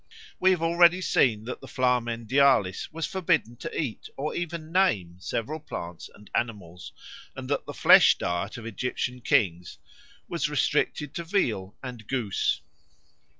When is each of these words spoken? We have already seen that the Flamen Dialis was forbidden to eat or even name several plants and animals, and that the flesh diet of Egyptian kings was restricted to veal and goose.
We 0.39 0.49
have 0.49 0.63
already 0.63 0.99
seen 0.99 1.43
that 1.43 1.61
the 1.61 1.67
Flamen 1.67 2.25
Dialis 2.25 2.91
was 2.91 3.05
forbidden 3.05 3.55
to 3.57 3.79
eat 3.79 4.09
or 4.17 4.33
even 4.33 4.71
name 4.71 5.17
several 5.19 5.59
plants 5.59 6.09
and 6.15 6.27
animals, 6.33 6.91
and 7.35 7.47
that 7.51 7.67
the 7.67 7.73
flesh 7.75 8.17
diet 8.17 8.57
of 8.57 8.65
Egyptian 8.65 9.21
kings 9.21 9.77
was 10.27 10.49
restricted 10.49 11.13
to 11.13 11.23
veal 11.23 11.75
and 11.83 12.07
goose. 12.07 12.61